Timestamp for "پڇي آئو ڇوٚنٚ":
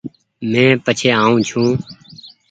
0.83-1.75